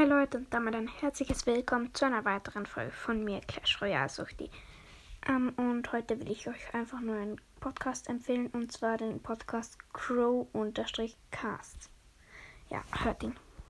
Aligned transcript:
Hi 0.00 0.06
Leute 0.06 0.38
und 0.38 0.54
damit 0.54 0.74
ein 0.74 0.88
herzliches 0.88 1.44
Willkommen 1.44 1.94
zu 1.94 2.06
einer 2.06 2.24
weiteren 2.24 2.64
Folge 2.64 2.90
von 2.90 3.22
mir, 3.22 3.40
Clash 3.40 3.82
Royale 3.82 4.08
Suchti. 4.08 4.50
Ähm, 5.28 5.52
und 5.58 5.92
heute 5.92 6.18
will 6.18 6.30
ich 6.30 6.48
euch 6.48 6.72
einfach 6.72 7.02
nur 7.02 7.16
einen 7.16 7.38
Podcast 7.60 8.08
empfehlen 8.08 8.46
und 8.46 8.72
zwar 8.72 8.96
den 8.96 9.20
Podcast 9.20 9.76
Crow-Cast. 9.92 11.90
Ja, 12.70 12.82
hört 13.04 13.22
ihn. 13.24 13.34